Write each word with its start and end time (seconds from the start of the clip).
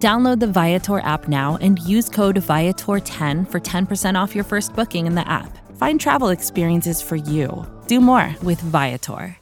Download 0.00 0.40
the 0.40 0.46
Viator 0.46 1.00
app 1.00 1.28
now 1.28 1.58
and 1.60 1.78
use 1.80 2.08
code 2.08 2.36
Viator10 2.36 3.50
for 3.50 3.60
10% 3.60 4.14
off 4.18 4.34
your 4.34 4.44
first 4.44 4.74
booking 4.74 5.06
in 5.06 5.14
the 5.14 5.28
app. 5.28 5.58
Find 5.76 6.00
travel 6.00 6.30
experiences 6.30 7.02
for 7.02 7.16
you. 7.16 7.66
Do 7.86 8.00
more 8.00 8.34
with 8.42 8.58
Viator. 8.62 9.36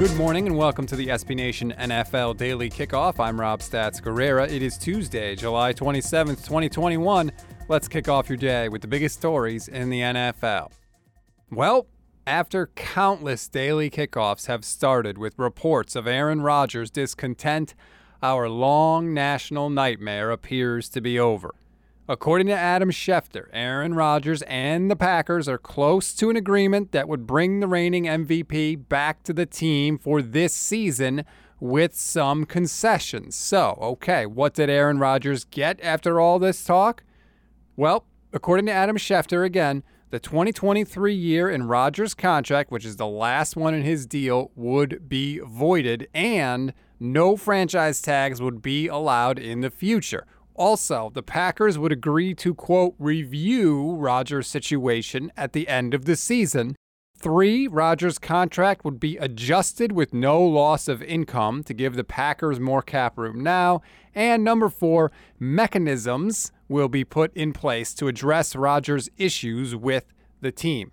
Good 0.00 0.16
morning 0.16 0.48
and 0.48 0.56
welcome 0.56 0.84
to 0.86 0.96
the 0.96 1.06
SB 1.06 1.36
Nation 1.36 1.72
NFL 1.78 2.36
Daily 2.38 2.68
Kickoff. 2.70 3.20
I'm 3.20 3.40
Rob 3.40 3.60
Stats 3.60 4.02
Guerrera. 4.02 4.50
It 4.50 4.62
is 4.62 4.76
Tuesday, 4.76 5.36
July 5.36 5.72
27th, 5.72 6.44
2021. 6.44 7.30
Let's 7.68 7.86
kick 7.86 8.08
off 8.08 8.28
your 8.28 8.38
day 8.38 8.68
with 8.68 8.82
the 8.82 8.88
biggest 8.88 9.14
stories 9.14 9.68
in 9.68 9.90
the 9.90 10.00
NFL. 10.00 10.72
Well, 11.52 11.86
after 12.28 12.66
countless 12.76 13.48
daily 13.48 13.88
kickoffs 13.88 14.48
have 14.48 14.62
started 14.62 15.16
with 15.16 15.38
reports 15.38 15.96
of 15.96 16.06
Aaron 16.06 16.42
Rodgers' 16.42 16.90
discontent, 16.90 17.74
our 18.22 18.50
long 18.50 19.14
national 19.14 19.70
nightmare 19.70 20.30
appears 20.30 20.90
to 20.90 21.00
be 21.00 21.18
over. 21.18 21.54
According 22.06 22.48
to 22.48 22.52
Adam 22.52 22.90
Schefter, 22.90 23.46
Aaron 23.54 23.94
Rodgers 23.94 24.42
and 24.42 24.90
the 24.90 24.96
Packers 24.96 25.48
are 25.48 25.56
close 25.56 26.12
to 26.16 26.28
an 26.28 26.36
agreement 26.36 26.92
that 26.92 27.08
would 27.08 27.26
bring 27.26 27.60
the 27.60 27.66
reigning 27.66 28.04
MVP 28.04 28.90
back 28.90 29.22
to 29.22 29.32
the 29.32 29.46
team 29.46 29.96
for 29.96 30.20
this 30.20 30.52
season 30.52 31.24
with 31.60 31.94
some 31.94 32.44
concessions. 32.44 33.36
So, 33.36 33.78
okay, 33.80 34.26
what 34.26 34.52
did 34.52 34.68
Aaron 34.68 34.98
Rodgers 34.98 35.44
get 35.44 35.80
after 35.82 36.20
all 36.20 36.38
this 36.38 36.62
talk? 36.62 37.04
Well, 37.74 38.04
according 38.34 38.66
to 38.66 38.72
Adam 38.72 38.98
Schefter 38.98 39.46
again, 39.46 39.82
the 40.10 40.18
2023 40.18 41.14
year 41.14 41.50
in 41.50 41.64
Rodgers' 41.64 42.14
contract, 42.14 42.70
which 42.70 42.84
is 42.84 42.96
the 42.96 43.06
last 43.06 43.56
one 43.56 43.74
in 43.74 43.82
his 43.82 44.06
deal, 44.06 44.50
would 44.54 45.08
be 45.08 45.38
voided 45.40 46.08
and 46.14 46.72
no 46.98 47.36
franchise 47.36 48.00
tags 48.00 48.40
would 48.40 48.62
be 48.62 48.88
allowed 48.88 49.38
in 49.38 49.60
the 49.60 49.70
future. 49.70 50.26
Also, 50.54 51.10
the 51.14 51.22
Packers 51.22 51.78
would 51.78 51.92
agree 51.92 52.34
to, 52.34 52.54
quote, 52.54 52.94
review 52.98 53.92
Rodgers' 53.92 54.48
situation 54.48 55.30
at 55.36 55.52
the 55.52 55.68
end 55.68 55.94
of 55.94 56.04
the 56.04 56.16
season. 56.16 56.74
Three, 57.20 57.66
Rodgers' 57.66 58.16
contract 58.16 58.84
would 58.84 59.00
be 59.00 59.16
adjusted 59.16 59.90
with 59.90 60.14
no 60.14 60.40
loss 60.40 60.86
of 60.86 61.02
income 61.02 61.64
to 61.64 61.74
give 61.74 61.96
the 61.96 62.04
Packers 62.04 62.60
more 62.60 62.80
cap 62.80 63.18
room 63.18 63.42
now. 63.42 63.82
And 64.14 64.44
number 64.44 64.68
four, 64.68 65.10
mechanisms 65.40 66.52
will 66.68 66.88
be 66.88 67.02
put 67.02 67.34
in 67.34 67.52
place 67.52 67.92
to 67.94 68.06
address 68.06 68.54
Rodgers' 68.54 69.08
issues 69.16 69.74
with 69.74 70.14
the 70.40 70.52
team. 70.52 70.92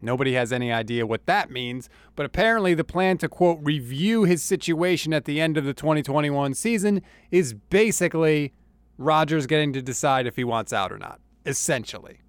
Nobody 0.00 0.34
has 0.34 0.52
any 0.52 0.70
idea 0.70 1.06
what 1.06 1.26
that 1.26 1.50
means, 1.50 1.88
but 2.14 2.26
apparently 2.26 2.74
the 2.74 2.84
plan 2.84 3.18
to, 3.18 3.28
quote, 3.28 3.58
review 3.60 4.22
his 4.22 4.44
situation 4.44 5.12
at 5.12 5.24
the 5.24 5.40
end 5.40 5.56
of 5.56 5.64
the 5.64 5.74
2021 5.74 6.54
season 6.54 7.02
is 7.32 7.52
basically 7.52 8.52
Rodgers 8.96 9.48
getting 9.48 9.72
to 9.72 9.82
decide 9.82 10.28
if 10.28 10.36
he 10.36 10.44
wants 10.44 10.72
out 10.72 10.92
or 10.92 10.98
not, 10.98 11.20
essentially. 11.44 12.20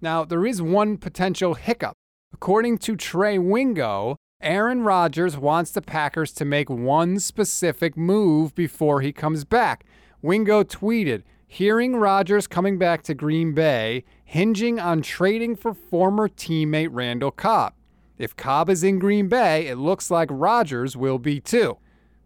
Now, 0.00 0.24
there 0.24 0.46
is 0.46 0.62
one 0.62 0.96
potential 0.96 1.54
hiccup. 1.54 1.94
According 2.32 2.78
to 2.78 2.96
Trey 2.96 3.38
Wingo, 3.38 4.16
Aaron 4.40 4.82
Rodgers 4.82 5.36
wants 5.36 5.70
the 5.70 5.80
Packers 5.80 6.32
to 6.32 6.44
make 6.44 6.68
one 6.68 7.18
specific 7.18 7.96
move 7.96 8.54
before 8.54 9.00
he 9.00 9.12
comes 9.12 9.44
back. 9.44 9.84
Wingo 10.20 10.62
tweeted, 10.62 11.22
hearing 11.46 11.96
Rodgers 11.96 12.46
coming 12.46 12.78
back 12.78 13.02
to 13.04 13.14
Green 13.14 13.54
Bay, 13.54 14.04
hinging 14.24 14.78
on 14.78 15.00
trading 15.02 15.56
for 15.56 15.72
former 15.72 16.28
teammate 16.28 16.90
Randall 16.92 17.30
Cobb. 17.30 17.72
If 18.18 18.36
Cobb 18.36 18.68
is 18.68 18.82
in 18.82 18.98
Green 18.98 19.28
Bay, 19.28 19.66
it 19.66 19.76
looks 19.76 20.10
like 20.10 20.28
Rodgers 20.30 20.96
will 20.96 21.18
be 21.18 21.40
too. 21.40 21.78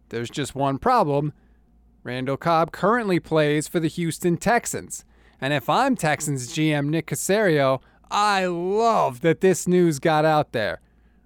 There's 0.09 0.29
just 0.29 0.55
one 0.55 0.77
problem 0.77 1.33
Randall 2.03 2.37
Cobb 2.37 2.71
currently 2.71 3.19
plays 3.19 3.67
for 3.67 3.79
the 3.79 3.87
Houston 3.87 4.35
Texans. 4.35 5.05
And 5.39 5.53
if 5.53 5.69
I'm 5.69 5.95
Texans 5.95 6.53
GM 6.53 6.87
Nick 6.87 7.07
Caserio, 7.07 7.79
I 8.11 8.45
love 8.45 9.21
that 9.21 9.39
this 9.39 9.69
news 9.69 9.99
got 9.99 10.25
out 10.25 10.51
there. 10.51 10.81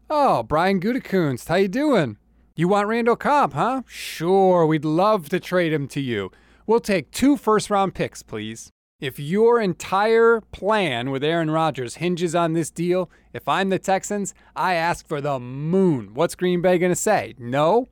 Oh, 0.08 0.44
Brian 0.44 0.80
Gutekunst, 0.80 1.48
how 1.48 1.56
you 1.56 1.68
doing? 1.68 2.18
You 2.56 2.68
want 2.68 2.88
Randall 2.88 3.16
Cobb, 3.16 3.54
huh? 3.54 3.82
Sure, 3.88 4.68
we'd 4.68 4.86
love 4.86 5.28
to 5.30 5.40
trade 5.40 5.74
him 5.74 5.88
to 5.88 6.00
you. 6.00 6.32
We'll 6.68 6.80
take 6.80 7.10
two 7.10 7.38
first 7.38 7.72
round 7.72 7.96
picks, 7.96 8.22
please. 8.22 8.70
If 9.00 9.20
your 9.20 9.60
entire 9.60 10.42
plan 10.52 11.10
with 11.10 11.24
Aaron 11.24 11.50
Rodgers 11.50 11.96
hinges 11.96 12.36
on 12.36 12.54
this 12.54 12.70
deal, 12.70 13.10
if 13.34 13.48
I'm 13.48 13.70
the 13.70 13.80
Texans, 13.80 14.36
I 14.56 14.76
ask 14.76 15.08
for 15.08 15.22
the 15.22 15.40
moon. 15.40 16.14
What's 16.14 16.36
Green 16.36 16.62
Bay 16.62 16.78
going 16.78 16.92
to 16.92 16.96
say? 16.96 17.34
No? 17.40 17.88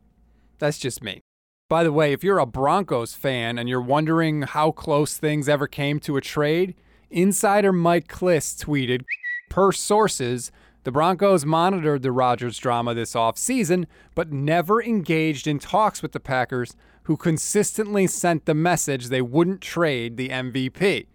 That's 0.59 0.77
just 0.77 1.01
me. 1.01 1.21
By 1.67 1.83
the 1.83 1.91
way, 1.91 2.13
if 2.13 2.23
you're 2.23 2.37
a 2.37 2.45
Broncos 2.45 3.15
fan 3.15 3.57
and 3.57 3.67
you're 3.67 3.81
wondering 3.81 4.43
how 4.43 4.69
close 4.69 5.17
things 5.17 5.49
ever 5.49 5.65
came 5.65 5.99
to 6.01 6.15
a 6.15 6.21
trade, 6.21 6.75
insider 7.13 7.71
Mike 7.71 8.07
Klis 8.07 8.55
tweeted, 8.55 9.03
per 9.49 9.71
sources, 9.71 10.51
the 10.83 10.91
Broncos 10.91 11.45
monitored 11.45 12.01
the 12.01 12.11
Rodgers 12.11 12.57
drama 12.57 12.93
this 12.93 13.13
offseason, 13.13 13.85
but 14.15 14.31
never 14.31 14.83
engaged 14.83 15.47
in 15.47 15.59
talks 15.59 16.01
with 16.01 16.11
the 16.11 16.19
Packers, 16.19 16.75
who 17.03 17.15
consistently 17.15 18.07
sent 18.07 18.45
the 18.45 18.53
message 18.53 19.07
they 19.07 19.21
wouldn't 19.21 19.61
trade 19.61 20.17
the 20.17 20.29
MVP. 20.29 21.07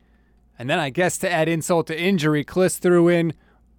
And 0.59 0.71
then 0.71 0.79
I 0.79 0.91
guess 0.91 1.19
to 1.19 1.31
add 1.31 1.49
insult 1.49 1.87
to 1.89 2.01
injury, 2.01 2.45
Klis 2.45 2.79
threw 2.79 3.09
in, 3.09 3.35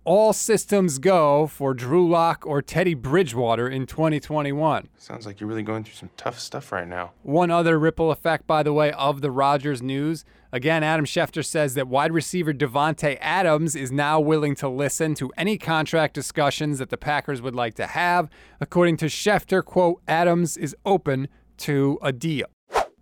all 0.09 0.33
systems 0.33 0.97
go 0.97 1.45
for 1.45 1.75
Drew 1.75 2.09
Lock 2.09 2.43
or 2.43 2.63
Teddy 2.63 2.95
Bridgewater 2.95 3.69
in 3.69 3.85
2021. 3.85 4.89
Sounds 4.97 5.27
like 5.27 5.39
you're 5.39 5.47
really 5.47 5.61
going 5.61 5.83
through 5.83 5.93
some 5.93 6.09
tough 6.17 6.39
stuff 6.39 6.71
right 6.71 6.87
now. 6.87 7.11
One 7.21 7.51
other 7.51 7.77
ripple 7.77 8.09
effect, 8.09 8.47
by 8.47 8.63
the 8.63 8.73
way, 8.73 8.91
of 8.93 9.21
the 9.21 9.29
Rodgers 9.29 9.83
news. 9.83 10.25
Again, 10.51 10.81
Adam 10.81 11.05
Schefter 11.05 11.45
says 11.45 11.75
that 11.75 11.87
wide 11.87 12.11
receiver 12.11 12.53
Davante 12.53 13.19
Adams 13.21 13.75
is 13.75 13.91
now 13.91 14.19
willing 14.19 14.55
to 14.55 14.67
listen 14.67 15.13
to 15.13 15.31
any 15.37 15.59
contract 15.59 16.15
discussions 16.15 16.79
that 16.79 16.89
the 16.89 16.97
Packers 16.97 17.39
would 17.43 17.53
like 17.53 17.75
to 17.75 17.85
have. 17.85 18.31
According 18.59 18.97
to 18.97 19.05
Schefter, 19.05 19.63
quote, 19.63 20.01
Adams 20.07 20.57
is 20.57 20.75
open 20.87 21.27
to 21.57 21.99
a 22.01 22.11
deal. 22.11 22.47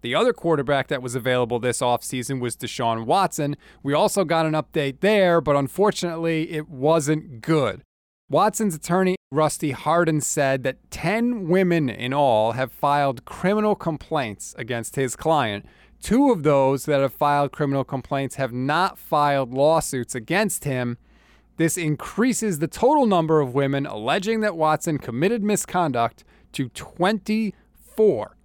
The 0.07 0.15
other 0.15 0.31
quarterback 0.31 0.87
that 0.87 1.01
was 1.01 1.15
available 1.15 1.59
this 1.59 1.81
offseason 1.81 2.39
was 2.39 2.55
Deshaun 2.55 3.03
Watson. 3.03 3.57
We 3.83 3.93
also 3.93 4.23
got 4.23 4.45
an 4.45 4.53
update 4.53 5.01
there, 5.01 5.41
but 5.41 5.57
unfortunately, 5.57 6.49
it 6.49 6.69
wasn't 6.69 7.41
good. 7.41 7.81
Watson's 8.29 8.73
attorney, 8.73 9.17
Rusty 9.33 9.71
Hardin, 9.71 10.21
said 10.21 10.63
that 10.63 10.77
10 10.91 11.49
women 11.49 11.89
in 11.89 12.13
all 12.13 12.53
have 12.53 12.71
filed 12.71 13.25
criminal 13.25 13.75
complaints 13.75 14.55
against 14.57 14.95
his 14.95 15.17
client. 15.17 15.65
Two 16.01 16.31
of 16.31 16.43
those 16.43 16.85
that 16.85 17.01
have 17.01 17.11
filed 17.11 17.51
criminal 17.51 17.83
complaints 17.83 18.35
have 18.35 18.53
not 18.53 18.97
filed 18.97 19.53
lawsuits 19.53 20.15
against 20.15 20.63
him. 20.63 20.97
This 21.57 21.77
increases 21.77 22.59
the 22.59 22.69
total 22.69 23.07
number 23.07 23.41
of 23.41 23.53
women 23.53 23.85
alleging 23.85 24.39
that 24.39 24.55
Watson 24.55 24.99
committed 24.99 25.43
misconduct 25.43 26.23
to 26.53 26.69
24. 26.69 28.36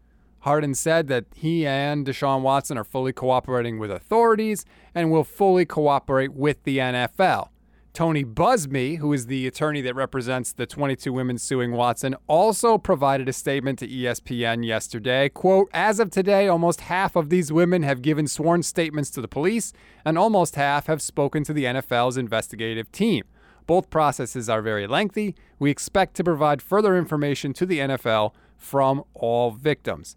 Hardin 0.43 0.75
said 0.75 1.07
that 1.07 1.27
he 1.35 1.67
and 1.67 2.05
Deshaun 2.05 2.43
Watson 2.43 2.77
are 2.77 2.85
fully 2.85 3.13
cooperating 3.13 3.79
with 3.79 3.93
authorities 3.93 4.65
and 4.93 5.11
will 5.11 5.23
fully 5.23 5.65
cooperate 5.65 6.33
with 6.33 6.63
the 6.65 6.79
NFL. 6.79 7.49
Tony 7.93 8.25
Buzbee, 8.25 8.99
who 8.99 9.13
is 9.13 9.27
the 9.27 9.47
attorney 9.47 9.83
that 9.83 9.95
represents 9.95 10.53
the 10.53 10.67
22 10.67 11.13
women 11.13 11.39
suing 11.39 11.73
Watson, 11.73 12.17
also 12.27 12.77
provided 12.77 13.29
a 13.29 13.33
statement 13.33 13.79
to 13.79 13.87
ESPN 13.87 14.67
yesterday. 14.67 15.29
Quote, 15.29 15.69
as 15.73 16.01
of 16.01 16.11
today, 16.11 16.49
almost 16.49 16.83
half 16.83 17.15
of 17.15 17.29
these 17.29 17.53
women 17.53 17.83
have 17.83 18.03
given 18.03 18.27
sworn 18.27 18.63
statements 18.63 19.11
to 19.11 19.21
the 19.21 19.29
police, 19.29 19.73
and 20.05 20.19
almost 20.19 20.57
half 20.57 20.87
have 20.87 21.03
spoken 21.03 21.45
to 21.45 21.53
the 21.53 21.65
NFL's 21.65 22.17
investigative 22.17 22.91
team. 22.91 23.25
Both 23.67 23.91
processes 23.91 24.49
are 24.49 24.63
very 24.63 24.87
lengthy. 24.89 25.37
We 25.59 25.71
expect 25.71 26.15
to 26.17 26.25
provide 26.25 26.63
further 26.63 26.97
information 26.97 27.53
to 27.53 27.67
the 27.67 27.79
NFL 27.79 28.33
from 28.57 29.05
all 29.15 29.51
victims. 29.53 30.17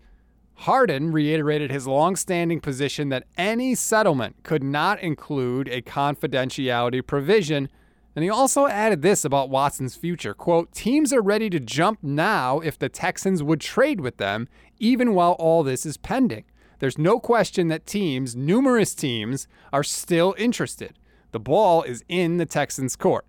Hardin 0.59 1.11
reiterated 1.11 1.69
his 1.69 1.85
long-standing 1.85 2.61
position 2.61 3.09
that 3.09 3.27
any 3.37 3.75
settlement 3.75 4.37
could 4.43 4.63
not 4.63 4.99
include 5.01 5.67
a 5.67 5.81
confidentiality 5.81 7.05
provision, 7.05 7.69
and 8.15 8.23
he 8.23 8.29
also 8.29 8.67
added 8.67 9.01
this 9.01 9.25
about 9.25 9.49
Watson's 9.49 9.95
future, 9.95 10.33
quote, 10.33 10.71
"Teams 10.71 11.11
are 11.11 11.21
ready 11.21 11.49
to 11.49 11.59
jump 11.59 11.99
now 12.01 12.59
if 12.61 12.79
the 12.79 12.87
Texans 12.87 13.43
would 13.43 13.59
trade 13.59 13.99
with 13.99 14.17
them, 14.17 14.47
even 14.79 15.13
while 15.13 15.33
all 15.33 15.63
this 15.63 15.85
is 15.85 15.97
pending. 15.97 16.45
there's 16.79 16.97
no 16.97 17.19
question 17.19 17.69
that 17.69 17.85
teams, 17.85 18.35
numerous 18.35 18.93
teams, 18.93 19.47
are 19.71 19.83
still 19.83 20.35
interested. 20.37 20.99
The 21.31 21.39
ball 21.39 21.83
is 21.83 22.03
in 22.09 22.37
the 22.37 22.45
Texans' 22.45 22.95
court. 22.95 23.25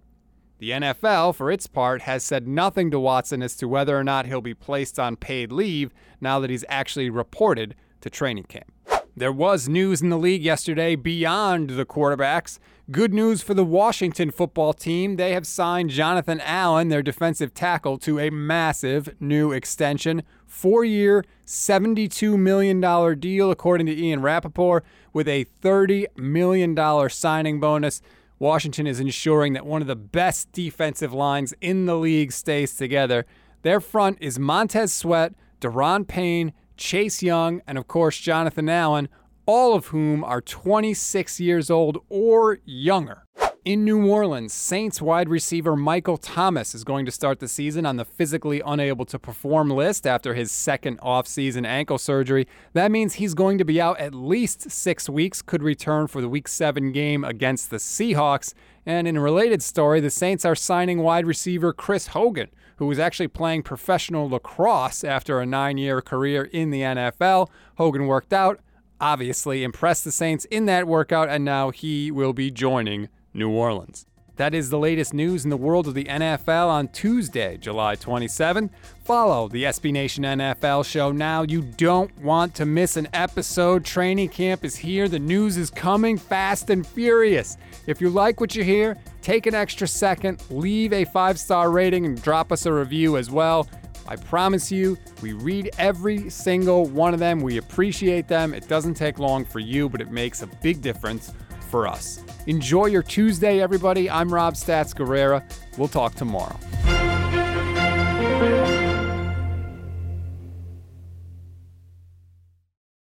The 0.59 0.71
NFL, 0.71 1.35
for 1.35 1.51
its 1.51 1.67
part, 1.67 2.03
has 2.03 2.25
said 2.25 2.49
nothing 2.49 2.91
to 2.91 2.99
Watson 2.99 3.43
as 3.43 3.57
to 3.57 3.69
whether 3.69 3.99
or 3.99 4.05
not 4.05 4.25
he'll 4.25 4.41
be 4.41 4.55
placed 4.55 4.99
on 4.99 5.17
paid 5.17 5.53
leave 5.53 5.93
now 6.21 6.41
that 6.41 6.49
he's 6.49 6.65
actually 6.69 7.11
reported 7.11 7.75
to 8.01 8.09
training 8.09 8.45
camp. 8.45 8.73
There 9.15 9.33
was 9.33 9.69
news 9.69 10.03
in 10.03 10.11
the 10.11 10.19
league 10.19 10.43
yesterday 10.43 10.95
beyond 10.95 11.71
the 11.71 11.87
quarterbacks. 11.87 12.59
Good 12.91 13.13
news 13.15 13.43
for 13.43 13.55
the 13.55 13.65
Washington 13.65 14.31
football 14.31 14.73
team. 14.73 15.17
They 15.17 15.33
have 15.33 15.47
signed 15.47 15.89
Jonathan 15.89 16.41
Allen, 16.43 16.89
their 16.89 17.03
defensive 17.03 17.55
tackle, 17.55 17.99
to 17.99 18.19
a 18.19 18.31
massive 18.31 19.15
new 19.19 19.53
extension. 19.53 20.23
Four 20.47 20.85
year, 20.85 21.25
$72 21.47 22.39
million 22.39 22.81
deal, 23.19 23.51
according 23.51 23.87
to 23.87 23.97
Ian 23.97 24.21
Rapoport, 24.21 24.85
with 25.13 25.29
a 25.29 25.47
$30 25.63 26.07
million 26.17 27.09
signing 27.09 27.59
bonus. 27.59 28.03
Washington 28.39 28.87
is 28.87 29.01
ensuring 29.01 29.55
that 29.55 29.65
one 29.65 29.81
of 29.81 29.89
the 29.89 29.97
best 29.97 30.53
defensive 30.53 31.13
lines 31.13 31.55
in 31.61 31.87
the 31.87 31.97
league 31.97 32.33
stays 32.33 32.77
together. 32.77 33.25
Their 33.63 33.81
front 33.81 34.19
is 34.21 34.39
Montez 34.39 34.93
Sweat, 34.93 35.33
Da'Ron 35.61 36.07
Payne, 36.07 36.53
Chase 36.77 37.23
Young, 37.23 37.63
and 37.67 37.79
of 37.79 37.89
course, 37.89 38.19
Jonathan 38.19 38.69
Allen, 38.69 39.09
all 39.47 39.75
of 39.75 39.87
whom 39.87 40.23
are 40.23 40.43
26 40.43 41.41
years 41.41 41.71
old 41.71 41.99
or 42.11 42.59
younger. 42.65 43.25
In 43.67 43.85
New 43.85 44.07
Orleans, 44.07 44.53
Saints 44.53 45.03
wide 45.03 45.29
receiver 45.29 45.75
Michael 45.75 46.19
Thomas 46.19 46.73
is 46.73 46.85
going 46.85 47.05
to 47.05 47.11
start 47.11 47.41
the 47.41 47.49
season 47.49 47.85
on 47.85 47.97
the 47.97 48.05
physically 48.05 48.63
unable 48.65 49.05
to 49.07 49.19
perform 49.19 49.71
list 49.71 50.07
after 50.07 50.35
his 50.35 50.53
second 50.53 51.01
offseason 51.01 51.67
ankle 51.67 51.99
surgery. 51.99 52.47
That 52.75 52.93
means 52.93 53.15
he's 53.15 53.35
going 53.35 53.59
to 53.59 53.65
be 53.65 53.81
out 53.81 53.99
at 53.99 54.15
least 54.15 54.71
six 54.71 55.09
weeks, 55.09 55.43
could 55.43 55.65
return 55.65 56.07
for 56.07 56.21
the 56.21 56.29
Week 56.29 56.47
7 56.47 56.93
game 56.93 57.25
against 57.25 57.71
the 57.71 57.79
Seahawks. 57.79 58.55
And 58.87 59.09
in 59.09 59.17
a 59.17 59.21
related 59.21 59.65
story, 59.65 59.99
the 59.99 60.11
Saints 60.11 60.45
are 60.45 60.55
signing 60.55 61.01
wide 61.01 61.27
receiver 61.27 61.73
Chris 61.73 62.07
Hogan, 62.07 62.51
who 62.77 62.87
was 62.87 63.01
actually 63.01 63.27
playing 63.27 63.65
professional 63.65 64.29
lacrosse 64.29 65.03
after 65.03 65.41
a 65.41 65.45
nine 65.45 65.77
year 65.77 66.01
career 66.01 66.45
in 66.45 66.71
the 66.71 66.83
NFL. 66.83 67.49
Hogan 67.79 68.07
worked 68.07 68.33
out, 68.33 68.61
obviously 69.01 69.65
impressed 69.65 70.05
the 70.05 70.13
Saints 70.13 70.45
in 70.53 70.67
that 70.67 70.87
workout, 70.87 71.29
and 71.29 71.45
now 71.45 71.71
he 71.71 72.13
will 72.13 72.33
be 72.33 72.53
joining 72.53 73.09
New 73.37 73.51
Orleans. 73.51 74.07
That 74.37 74.53
is 74.53 74.69
the 74.69 74.79
latest 74.79 75.15
news 75.15 75.45
in 75.45 75.51
the 75.51 75.57
world 75.57 75.89
of 75.89 75.95
the 75.95 76.05
NFL 76.05 76.69
on 76.69 76.89
Tuesday, 76.89 77.57
July 77.57 77.95
27. 77.95 78.69
Follow 79.03 79.49
the 79.49 79.65
SB 79.65 79.93
Nation 79.93 80.25
NFL 80.25 80.85
show 80.85 81.11
now. 81.11 81.43
You 81.43 81.63
don't 81.63 82.15
want 82.19 82.55
to 82.57 82.67
miss 82.67 82.99
an 82.99 83.09
episode. 83.15 83.83
Training 83.83 84.29
camp 84.29 84.63
is 84.63 84.77
here. 84.77 85.09
The 85.09 85.19
news 85.19 85.57
is 85.57 85.71
coming 85.71 86.19
fast 86.19 86.69
and 86.69 86.87
furious. 86.87 87.57
If 87.87 88.03
you 88.03 88.11
like 88.11 88.39
what 88.39 88.55
you 88.55 88.63
hear, 88.63 88.99
take 89.23 89.47
an 89.47 89.55
extra 89.55 89.89
second, 89.89 90.43
leave 90.51 90.93
a 90.93 91.07
five 91.07 91.39
star 91.39 91.71
rating, 91.71 92.05
and 92.05 92.21
drop 92.21 92.53
us 92.53 92.67
a 92.67 92.73
review 92.73 93.17
as 93.17 93.31
well. 93.31 93.67
I 94.07 94.17
promise 94.17 94.71
you, 94.71 94.99
we 95.23 95.33
read 95.33 95.71
every 95.79 96.29
single 96.29 96.85
one 96.85 97.15
of 97.15 97.21
them. 97.21 97.41
We 97.41 97.57
appreciate 97.57 98.29
them. 98.29 98.53
It 98.53 98.69
doesn't 98.69 98.95
take 98.95 99.19
long 99.19 99.47
for 99.47 99.61
you, 99.61 99.89
but 99.89 100.03
it 100.03 100.11
makes 100.11 100.43
a 100.43 100.47
big 100.47 100.83
difference 100.83 101.33
for 101.67 101.87
us. 101.87 102.23
Enjoy 102.47 102.87
your 102.87 103.03
Tuesday, 103.03 103.61
everybody. 103.61 104.09
I'm 104.09 104.33
Rob 104.33 104.55
Stats 104.55 104.95
Guerrera. 104.95 105.43
We'll 105.77 105.89
talk 105.89 106.15
tomorrow. 106.15 106.59